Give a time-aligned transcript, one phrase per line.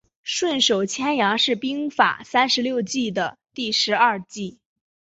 [0.23, 4.59] 顺手牵羊是兵法三十六计的第十二计。